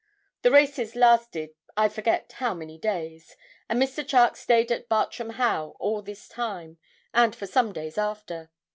[0.41, 3.37] The races lasted I forget how many days,
[3.69, 4.03] and Mr.
[4.03, 6.79] Charke stayed at Bartram Haugh all this time
[7.13, 8.49] and for some days after.